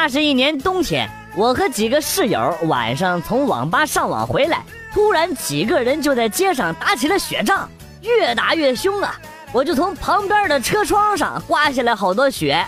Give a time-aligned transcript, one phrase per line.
[0.00, 4.62] 那是一年冬天，我和几个室友晚上从网吧上网回来，
[4.94, 7.68] 突然几个人就在街上打起了雪仗，
[8.02, 9.18] 越打越凶啊！
[9.50, 12.64] 我就从旁边的车窗上刮下来好多雪，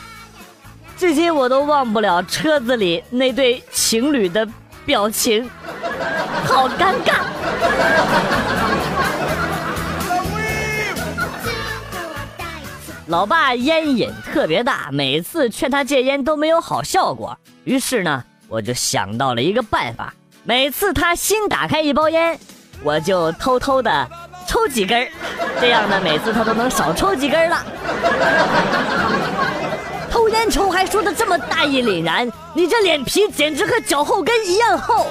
[0.98, 4.44] 至今我都忘不了车子里那对情侣的
[4.84, 5.48] 表情，
[6.46, 7.14] 好尴尬。
[13.10, 17.36] 老爸烟瘾特别大，每次劝他戒烟都没有好效果。
[17.64, 22.38] 于是呢，我就想到了一个办法：每次他新打开一包烟，
[22.84, 24.08] 我就偷偷的
[24.46, 25.08] 抽几根
[25.60, 27.64] 这样呢，每次他都能少抽几根了。
[30.08, 35.08] 偷烟抽还说的这么大义凛然，你这脸皮简直和脚后跟一样厚。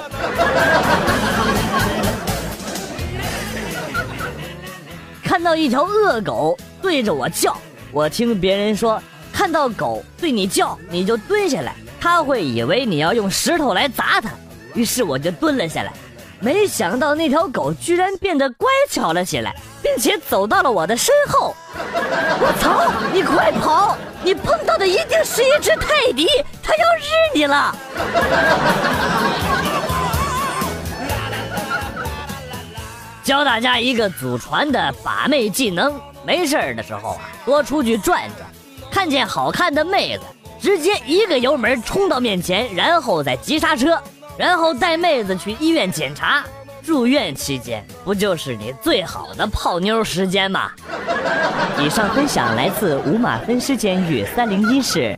[5.22, 7.54] 看到一条恶狗对着我叫。
[7.92, 9.02] 我听别人说，
[9.32, 14.30] 看到狗对你叫，你就蹲下来，它会以为你要用石头来砸它。
[14.74, 15.92] 于是我就蹲了下来，
[16.38, 21.54] 没想到那条狗居然变得乖巧了起来，并且走到了我的身后。
[22.42, 22.92] 我操！
[23.12, 23.96] 你快跑！
[24.22, 26.26] 你碰到的一定是一只泰迪，
[26.62, 27.74] 它要日你了。
[33.30, 35.94] 教大家一个祖传的把妹技能。
[36.26, 38.44] 没事的时候啊，多出去转转，
[38.90, 40.24] 看见好看的妹子，
[40.60, 43.96] 直接一个油门冲到面前，然后再急刹车，
[44.36, 46.42] 然后带妹子去医院检查。
[46.82, 50.72] 住院期间不就是你最好的泡妞时间吗？
[51.78, 55.16] 以上分享来自五马分尸监狱三零一室。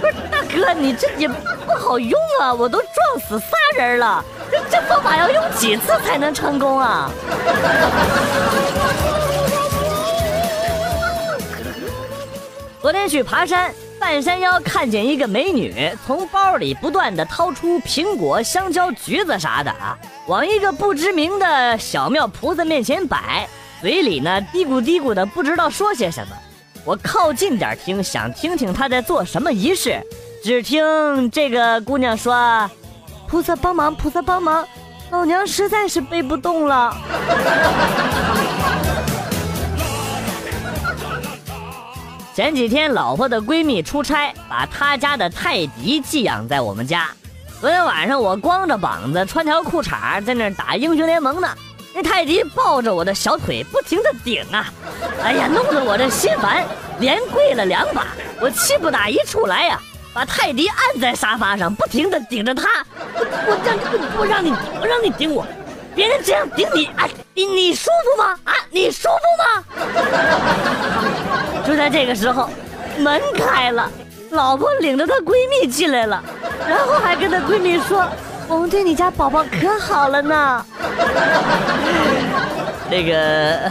[0.00, 1.34] 不是大哥，你这也不
[1.78, 4.24] 好用啊，我都撞死仨人了。
[4.50, 7.10] 这方法要用几次才能成功啊？
[12.80, 23.46] 昨天去爬山，半山腰看见一个美女从包里不断的掏出苹果、香蕉、橘子啥的啊，往一个不知名的小庙菩萨面前摆，
[23.82, 26.36] 嘴里呢嘀咕嘀咕的不知道说些什么。
[26.84, 30.00] 我靠近点听，想听听她在做什么仪式，
[30.42, 32.70] 只听这个姑娘说。
[33.28, 34.66] 菩萨帮忙，菩萨帮忙，
[35.10, 36.96] 老娘实在是背不动了。
[42.34, 47.10] 前几天老婆的闺蜜出差，把她家的泰迪寄养在我们家。
[47.60, 51.48] 昨天晚上我光着膀子，穿条裤衩在那打英雄联盟呢。
[51.94, 54.72] 那泰迪抱着我的小腿，不停的顶啊！
[55.22, 56.64] 哎呀，弄得我这心烦，
[57.00, 58.06] 连跪了两把。
[58.40, 59.78] 我气不打一处来呀！
[60.14, 62.84] 把泰迪按在沙发上，不停的顶着他。
[63.46, 63.80] 我让你
[64.16, 65.46] 不让你我让你顶我，
[65.94, 68.36] 别人这样顶你，哎，你你舒服吗？
[68.44, 69.64] 啊，你舒服吗？
[71.66, 72.48] 就在这个时候，
[72.98, 73.90] 门开了，
[74.30, 76.22] 老婆领着她闺蜜进来了，
[76.66, 78.06] 然后还跟她闺蜜说
[78.48, 80.64] ：“我们对你家宝宝可好了呢。”
[82.90, 83.70] 那个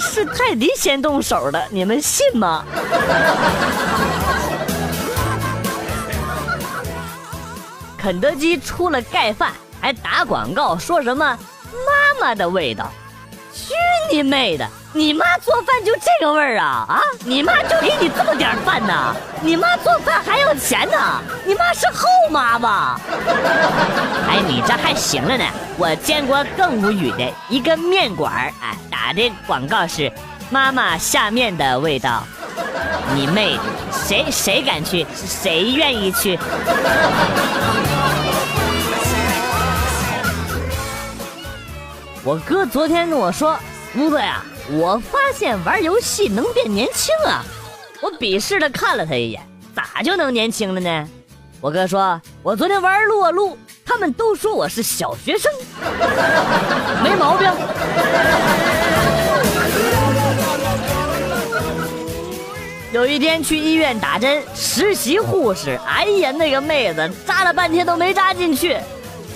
[0.00, 2.64] 是泰迪先动手的，你们信吗？
[8.04, 9.50] 肯德基出了盖饭，
[9.80, 12.92] 还打广告，说什么妈妈的味道？
[13.54, 13.72] 去
[14.12, 14.68] 你妹的！
[14.92, 17.00] 你妈做饭就这个味儿啊啊！
[17.24, 19.16] 你妈就给你这么点饭呢？
[19.40, 20.98] 你妈做饭还要钱呢？
[21.46, 23.00] 你妈是后妈吧？
[24.28, 25.44] 哎，你这还行了呢。
[25.78, 30.12] 我见过更无语的一个面馆儿，哎，打的广告是
[30.50, 32.22] 妈妈下面的味道。
[33.14, 33.58] 你妹！
[33.92, 35.06] 谁谁敢去？
[35.14, 36.38] 谁愿意去？
[42.26, 43.54] 我哥昨天跟我说
[43.94, 47.44] ：“吴子呀，我发现玩游戏能变年轻啊！”
[48.00, 51.06] 我鄙视的看了他一眼：“咋就能年轻了呢？”
[51.60, 55.52] 我哥说：“我昨天玩撸啊撸，他们都说我是小学生，
[57.02, 57.52] 没毛病。”
[62.90, 68.78] 有一天去医院打针，实习护士，哎呀，那个妹子扎了半天都没扎进去。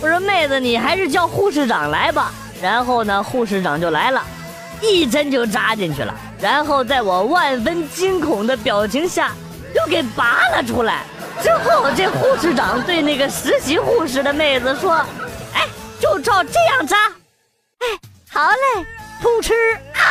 [0.00, 2.32] 我说妹子，你还是叫护士长来吧。
[2.60, 4.22] 然后呢，护士长就来了，
[4.80, 6.14] 一针就扎进去了。
[6.40, 9.32] 然后在我万分惊恐的表情下，
[9.74, 11.02] 又给拔了出来。
[11.42, 14.94] 之后这护士长对那个实习护士的妹子说
[15.54, 15.66] ：“哎，
[16.00, 16.96] 就照这样扎。”
[17.78, 17.86] 哎，
[18.30, 18.86] 好嘞，
[19.22, 19.54] 噗嗤
[19.94, 20.02] 啊！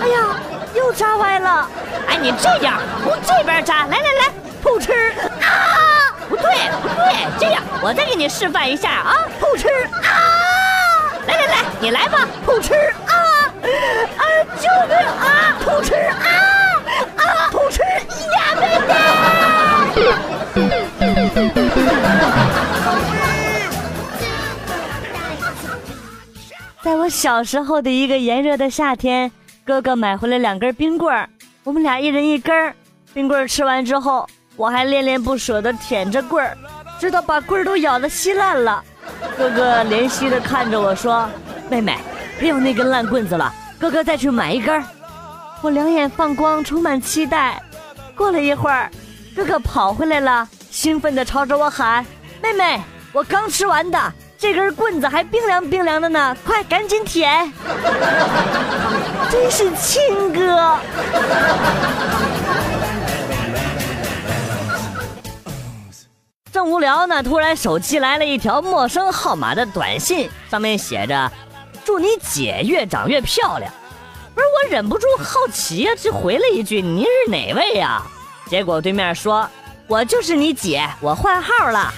[0.00, 0.36] 哎呀！
[0.72, 1.68] 又扎歪了，
[2.06, 4.32] 哎，你这样从这边扎，来来来，
[4.62, 4.92] 噗嗤
[5.40, 6.14] 啊！
[6.28, 6.44] 不对
[6.80, 9.68] 不对，这样我再给你示范一下啊，噗嗤
[10.06, 10.29] 啊！
[11.82, 12.74] 你来吧，扑哧
[13.06, 13.14] 啊
[14.18, 14.24] 啊！
[14.60, 15.56] 救命啊！
[15.60, 16.28] 扑哧啊
[17.16, 17.48] 啊！
[17.50, 17.80] 扑哧
[18.34, 18.62] 呀，贝！
[26.82, 29.32] 在我小时候的一个炎热的夏天，
[29.64, 31.26] 哥哥买回来两根冰棍儿，
[31.64, 32.74] 我们俩一人一根儿。
[33.14, 36.54] 冰棍儿吃完之后，我还恋恋不舍地舔着棍儿，
[36.98, 38.84] 直到把棍儿都咬得稀烂了。
[39.36, 41.28] 哥哥怜惜地看着我说
[41.70, 41.96] ：“妹妹，
[42.38, 44.82] 别有那根烂棍子了，哥哥再去买一根。”
[45.62, 47.62] 我两眼放光，充满期待。
[48.16, 48.90] 过了一会儿，
[49.36, 52.04] 哥哥跑回来了，兴奋地朝着我喊
[52.42, 52.80] ：“妹妹，
[53.12, 57.52] 我刚吃完的。”这根棍子还冰凉冰凉的呢，快赶紧舔！
[59.30, 60.78] 真是亲哥。
[66.50, 71.30] 正无聊呢，突然手机来了一条陌生号码的短信，上面写着
[71.84, 73.72] ：“祝你姐越长越漂亮。”
[74.34, 78.00] 不是我忍不住好奇呀，就回了一句：“您是哪位呀？”
[78.48, 79.46] 结果对面说
[79.86, 81.92] ：“我就是你姐，我换号了。”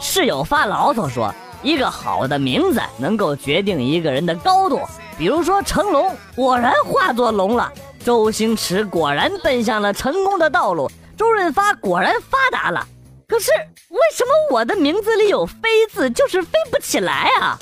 [0.00, 1.32] 室友发牢骚说
[1.62, 4.80] ：“一个好的名字能够决定一个人的高度，
[5.18, 7.70] 比如说成龙，果然化作龙了；
[8.02, 10.88] 周星驰果然奔向了成功的道路；
[11.18, 12.86] 周润发果然发达了。
[13.28, 13.50] 可是
[13.88, 17.58] 为什么我的名字里有‘飞’字，就是飞不起来啊？”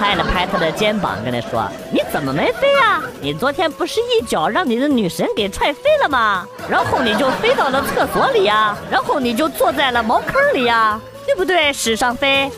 [0.00, 3.02] 拍了拍他的肩膀，跟他说：“你怎么没飞啊？
[3.20, 6.46] 你昨天不是一脚让你的女神给踹飞了吗？
[6.70, 12.50] 然后你就飞到了厕所里呀，然后你就坐在了茅坑里呀。”对不对，史上飞？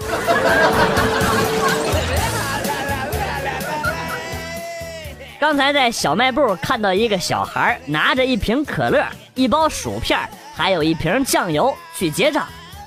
[5.40, 9.04] 刚才在小卖部看到一个小孩拿着一瓶可乐、
[9.34, 10.18] 一包薯片，
[10.58, 12.44] 还有一瓶酱油去结账。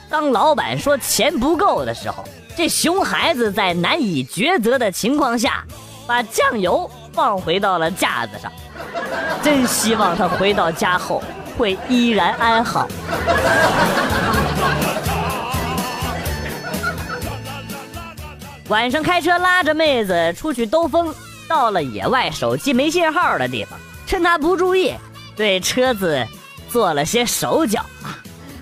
[0.09, 2.25] 当老板说钱不够的时候，
[2.57, 5.63] 这熊孩子在难以抉择的情况下，
[6.05, 8.51] 把酱油放回到了架子上。
[9.41, 11.23] 真希望他回到家后
[11.57, 12.89] 会依然安好。
[18.67, 21.15] 晚上开车拉着妹子出去兜风，
[21.47, 24.93] 到了野外手机没信号的地方，趁她不注意，
[25.35, 26.27] 对车子
[26.71, 28.17] 做了些手脚啊，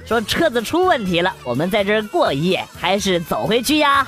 [0.05, 4.07] 说车子出问题了，我们在这儿过一夜，还是走回去呀？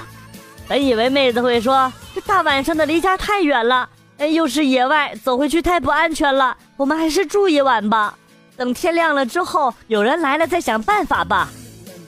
[0.67, 3.87] 本以为妹子会说这大晚上的离家太远了，
[4.17, 8.15] 哎，又是野外，走回去太不安全了，我们还是住一晚吧，
[8.57, 11.49] 等天亮了之后有人来了再想办法吧。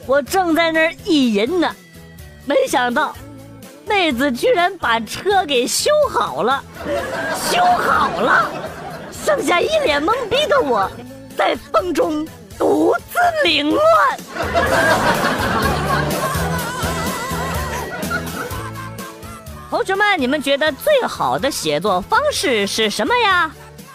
[0.05, 1.75] 我正在那儿意淫呢，
[2.45, 3.15] 没想到。
[3.85, 6.63] 妹子居然把车给修好了，
[7.51, 8.49] 修好了，
[9.11, 10.89] 剩下一脸懵逼的我，
[11.45, 12.25] 在风中
[12.57, 13.83] 独自凌乱。
[19.69, 23.51] 同学们，你们觉得最好的写作方式是什么呀？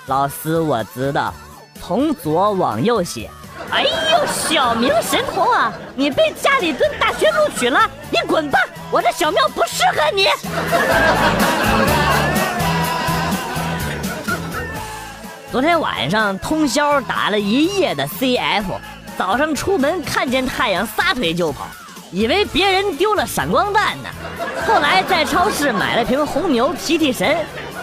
[0.08, 1.32] 老师，我知道，
[1.80, 3.30] 从左往右写。
[3.70, 5.72] 哎呦，小明神童啊！
[5.96, 8.58] 你被家里蹲大学录取了，你滚吧！
[8.90, 10.26] 我的小庙不适合你。
[15.50, 18.64] 昨天晚上通宵打了一夜的 CF，
[19.16, 21.66] 早上出门看见太阳撒腿就跑，
[22.12, 24.10] 以为别人丢了闪光弹呢。
[24.66, 27.38] 后来在超市买了瓶红牛提提神，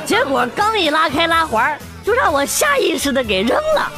[0.05, 3.91] 结果刚一拉开拉环，就让我下意识的给扔了。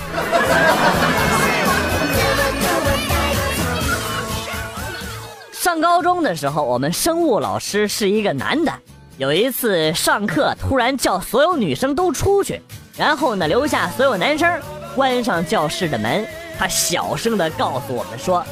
[5.51, 8.71] 上高中的时候，我们生物老师是一个男的。
[9.17, 12.61] 有一次上课，突然叫所有女生都出去，
[12.97, 14.49] 然后呢留下所有男生，
[14.95, 16.25] 关上教室的门。
[16.57, 18.43] 他小声的告诉我们说：“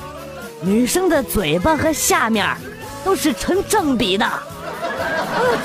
[0.61, 2.45] 女生的嘴巴和下面
[3.03, 4.25] 都是成正比的。”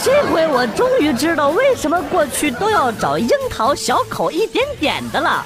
[0.02, 5.44] 这回我终于知道为什么过去都要找樱桃小口一点点的了。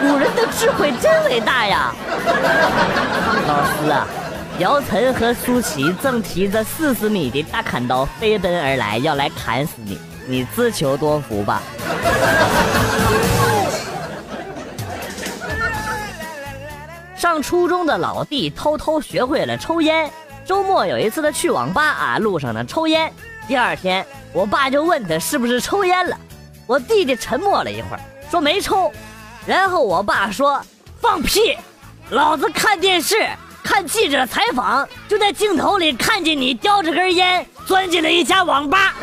[0.00, 1.92] 古人的智慧真伟大呀！
[3.46, 4.06] 老师啊。
[4.58, 9.96] 姚晨和舒淇正提着四十米的大砍刀飞奔而来，要来砍死你，
[10.28, 11.62] 你自求多福吧。
[17.16, 20.10] 上初中的老弟偷偷学会了抽烟，
[20.44, 23.10] 周末有一次他去网吧啊，路上呢抽烟。
[23.46, 26.14] 第二天，我爸就问他是不是抽烟了，
[26.66, 28.92] 我弟弟沉默了一会儿，说没抽。
[29.46, 30.62] 然后我爸说
[31.00, 31.56] ：“放屁，
[32.10, 33.16] 老子看电视。”
[33.68, 38.94] 看记者采访，就在镜头里看见你叼着根烟钻进了一家网吧。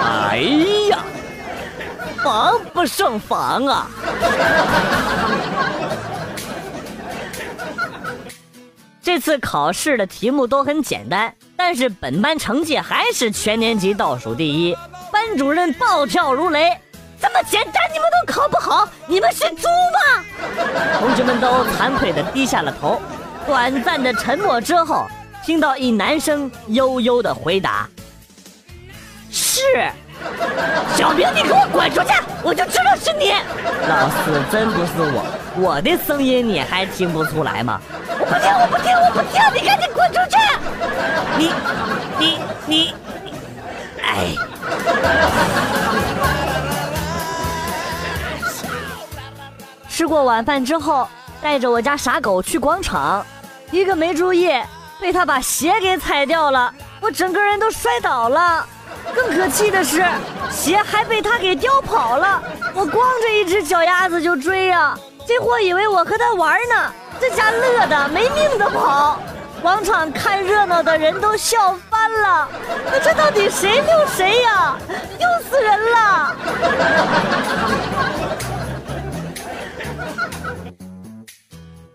[0.00, 0.36] 哎
[0.88, 1.00] 呀，
[2.22, 3.90] 防不胜防啊！
[9.02, 14.76] 这次考试的题目都很简单，但是本班成绩还是全年级倒数第一。
[15.10, 16.78] 班主任暴跳如雷
[17.20, 20.24] ：“这么简单你们都考不好，你们是猪吗？”
[20.98, 23.00] 同学们都惭愧的低下了头。
[23.46, 25.06] 短暂的沉默之后，
[25.44, 27.88] 听到一男生悠悠的回答
[29.30, 29.60] ：“是。”
[30.94, 32.12] 小明，你给我滚出去！
[32.42, 33.32] 我就知道是你。
[33.88, 35.24] 老四，真不是我，
[35.56, 37.80] 我的声音你还听不出来吗？
[38.18, 39.40] 我不听，我不听，我不听！
[39.54, 40.36] 你赶紧滚出去！
[41.38, 41.50] 你，
[42.18, 42.94] 你，你，
[44.02, 44.36] 哎。
[50.00, 51.06] 吃过晚饭之后，
[51.42, 53.22] 带着我家傻狗去广场，
[53.70, 54.50] 一个没注意，
[54.98, 58.64] 被他把鞋给踩掉了，我整个人都摔倒了。
[59.14, 60.02] 更可气的是，
[60.50, 62.42] 鞋还被他给叼跑了。
[62.72, 64.96] 我光着一只脚丫子就追呀，
[65.28, 66.90] 这货以为我和他玩呢，
[67.20, 69.18] 这家乐的没命的跑。
[69.60, 72.48] 广场看热闹的人都笑翻了。
[72.90, 74.78] 那这到底谁丢谁呀？
[75.20, 76.36] 丢死人了！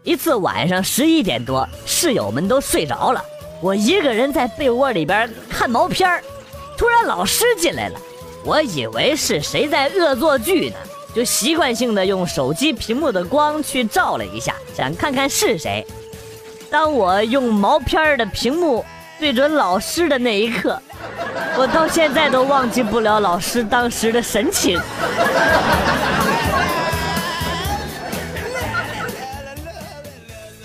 [0.05, 3.19] 一次晚上十一点多，室友们都睡着了，
[3.59, 6.24] 我一个人在被窝里边看毛片儿。
[6.77, 8.00] 突然老师进来了，
[8.43, 10.75] 我以为是谁在恶作剧呢，
[11.15, 15.83] 就习惯性的用手机屏幕的光去照了一下，想看看是谁。
[16.69, 18.85] 当我用毛片的屏幕
[19.19, 20.79] 对准老师的那一刻，
[21.57, 24.79] 我到现在都忘记不了老师当时的神情。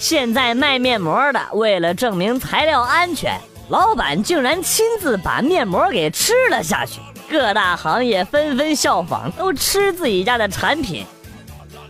[0.01, 3.39] 现在卖面膜的为了证明材料安全。
[3.69, 11.05] 老板竟然亲自把面膜给吃了下去，各大行业纷纷效仿，都吃自己家的产品，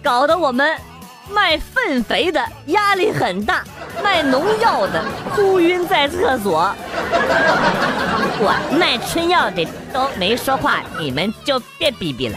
[0.02, 0.76] 搞得我们
[1.30, 3.62] 卖粪肥的压力很大，
[4.02, 6.74] 卖农药的哭晕在厕所。
[8.42, 12.36] 我卖春药的都没说话，你们就别逼逼了。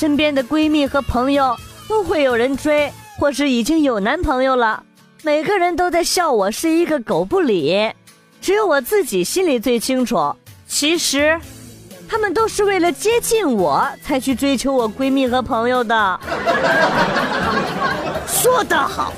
[0.00, 1.54] 身边的闺蜜和朋友
[1.86, 2.90] 都会有人追。
[3.18, 4.82] 或是已经有男朋友了，
[5.22, 7.92] 每个人都在笑我是一个狗不理，
[8.40, 10.34] 只有我自己心里最清楚。
[10.66, 11.38] 其实，
[12.08, 16.20] 他们都是为了接近我才去追求我闺蜜和朋友的。
[18.26, 19.12] 说得好，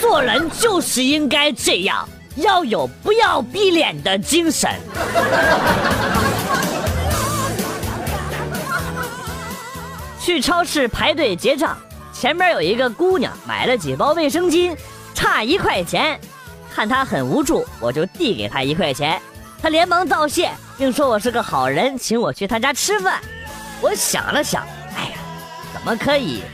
[0.00, 4.70] 做人就是应该这样，要有不要逼脸的精神。
[10.22, 11.76] 去超市排队结账。
[12.12, 14.76] 前面有一个姑娘买了几包卫生巾，
[15.12, 16.18] 差一块钱，
[16.72, 19.20] 看她很无助，我就递给她一块钱，
[19.60, 20.48] 她连忙道谢，
[20.78, 23.20] 并说我是个好人，请我去她家吃饭。
[23.80, 24.62] 我想了想，
[24.96, 25.16] 哎呀，
[25.74, 26.44] 怎么可以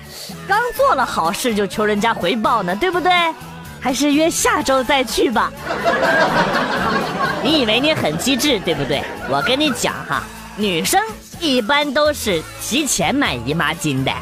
[0.46, 2.74] 刚做了好事就求人家回报呢？
[2.74, 3.12] 对不对？
[3.80, 5.52] 还是约下周再去吧。
[7.44, 9.04] 你以为你很机智，对不对？
[9.28, 10.22] 我跟你讲哈，
[10.58, 11.00] 女生
[11.40, 14.12] 一般都是提前买姨妈巾的。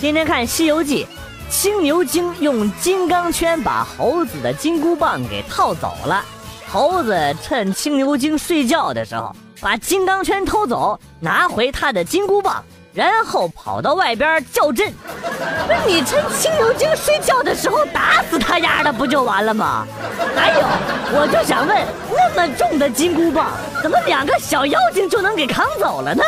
[0.00, 1.04] 今天看《西游记》，
[1.48, 6.24] 青牛精用金刚圈把猴子的金箍棒给套走了。
[6.68, 12.64] 猴子趁青牛精睡觉的时候，把金刚圈偷走，拿回他的金箍棒，
[12.96, 14.90] 然后跑到外边叫阵。
[15.66, 19.86] 不是你趁青牛精睡觉的时候打死他丫的不就完了吗？
[20.34, 20.66] 还有，
[21.12, 23.48] 我就想问，那么重的金箍棒，
[23.82, 26.24] 怎么两个小妖精就能给扛走了呢？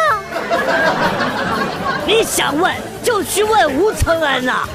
[2.06, 2.70] 你想问？
[3.02, 4.68] 就去问吴承恩呐！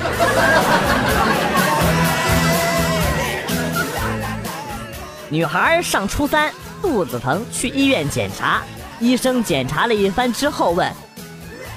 [5.30, 8.64] 女孩上初三，肚子疼，去医院检查。
[9.00, 10.92] 医生检查了一番之后问：“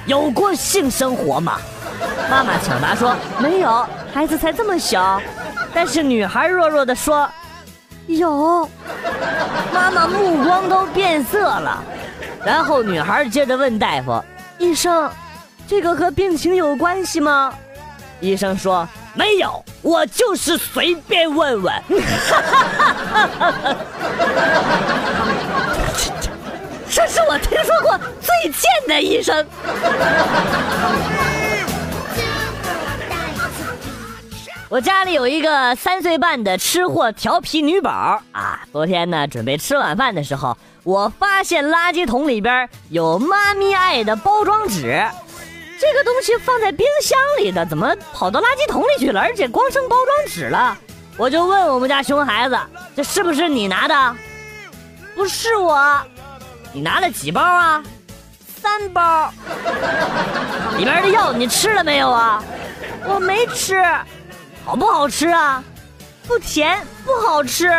[0.07, 1.59] 有过性生活吗？”
[2.31, 5.21] 妈妈抢答说：“没有，孩子才这么小。”
[5.73, 7.29] 但是女孩弱弱的说
[8.07, 8.69] ：“有。”
[9.73, 11.83] 妈妈目光都变色了。
[12.45, 14.23] 然后女孩接着问大夫
[14.59, 15.11] ：“医生。”
[15.69, 17.53] 这个和病情有关系吗？
[18.21, 21.75] 医生说没有，我就是随便问问。
[27.17, 29.47] 是我听说过最贱的医生。
[34.69, 45.03] 我家里有一个三岁半的吃货调皮女宝啊，昨天呢准备吃晚饭的时候，我发现垃圾桶里边有妈咪爱的包装纸。
[45.81, 49.23] 这个东西放在冰箱里的，怎么跑到垃圾桶里去了？
[49.23, 50.77] 而且光剩包装纸了。
[51.17, 52.59] 我就问我们家熊孩子
[52.95, 54.17] ：“这是不是你拿的
[55.17, 55.75] ？”“不是我。
[56.77, 57.83] ”“你拿了几包啊
[58.61, 59.33] ？”“三包。
[60.77, 62.45] ”“里边的药你吃了没有啊
[63.09, 63.83] ？”“我没吃。
[64.63, 65.65] ”“好不好吃啊
[66.29, 67.71] ？”“不甜，不好吃。”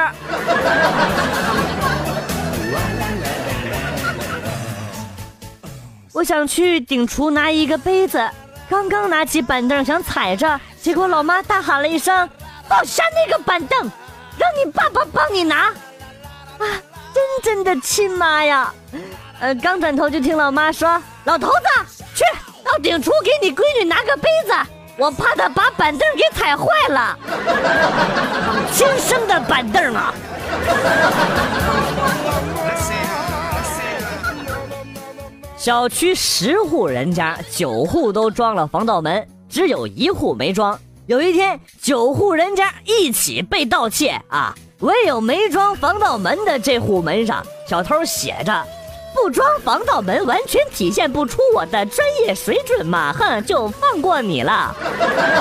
[6.11, 8.27] 我想去顶厨拿一个杯子，
[8.67, 12.27] 刚刚拿起板凳想踩着，结果老妈大喊了一声
[12.67, 13.79] ：“放下那个板凳，
[14.39, 15.67] 让你爸爸帮你拿。”
[16.57, 16.65] 啊，
[17.13, 18.73] 真正的亲妈呀！
[19.39, 22.23] 呃，刚转头就听老妈说：“老头子，去
[22.63, 24.53] 到顶厨给你闺女拿个杯子，
[24.97, 27.17] 我怕她把板凳给踩坏了。
[28.73, 30.13] ”亲生的板凳啊！
[35.55, 40.79] 小区十户人家，九户都装了防盗门，只有一户没装。
[41.07, 48.63] 有一天，九户人家一起被盗窃啊，唯有没装防盗门的这户门上，小偷写着
[49.15, 54.75] ：“不装防盗门，完全体现不出我的专业水准嘛！”哼，就放过你了。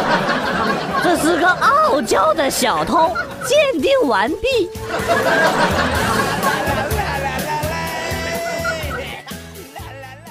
[1.04, 3.10] 这是个傲娇的小偷。
[3.46, 4.68] 鉴定完毕。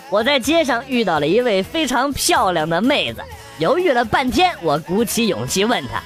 [0.09, 3.21] 我在街上遇到了一位非常漂亮的妹子，
[3.59, 6.01] 犹豫了半天，我鼓起勇气问她：“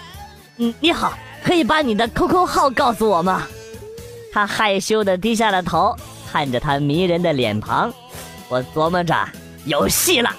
[0.57, 3.47] 嗯，你好，可以把你的 QQ 号告诉我吗？”
[4.31, 5.95] 他害羞的低下了头，
[6.31, 7.91] 看着他迷人的脸庞，
[8.47, 9.15] 我琢磨着
[9.65, 10.29] 有戏了。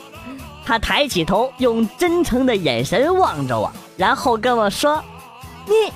[0.64, 5.02] 他抬起头，用真诚的眼神望着我，然后跟我说
[5.66, 5.92] ：“你。”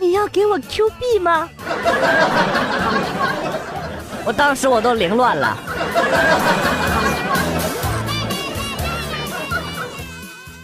[0.00, 1.48] 你要给我 Q 币吗？
[4.26, 5.56] 我当时我都凌乱了。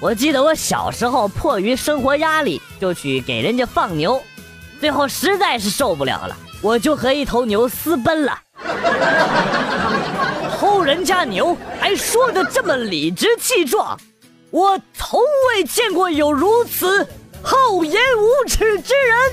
[0.00, 4.20] 我记得我小时候迫于生活压力，就去给人家放牛，
[4.80, 8.40] 最后实在是受不了了，我就和一头牛私奔了。
[10.58, 13.98] 偷人家牛还说的这么理直气壮，
[14.50, 17.06] 我从未见过有如此。
[17.42, 19.32] 厚颜无耻之人！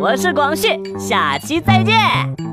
[0.00, 2.47] 我是广旭，下期再见。